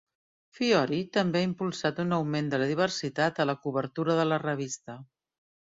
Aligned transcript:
Fiori 0.59 1.01
també 1.17 1.41
ha 1.43 1.47
impulsat 1.49 2.01
un 2.05 2.17
augment 2.17 2.49
de 2.55 2.61
la 2.65 2.71
diversitat 2.73 3.45
a 3.45 3.49
la 3.53 3.59
cobertura 3.67 4.19
de 4.23 4.29
la 4.33 4.45
revista. 4.51 5.03